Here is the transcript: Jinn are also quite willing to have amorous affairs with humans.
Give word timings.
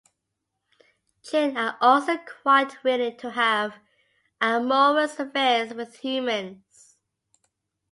Jinn 1.21 1.57
are 1.57 1.77
also 1.79 2.17
quite 2.41 2.83
willing 2.83 3.17
to 3.17 3.29
have 3.29 3.75
amorous 4.41 5.19
affairs 5.19 5.75
with 5.75 5.99
humans. 5.99 6.97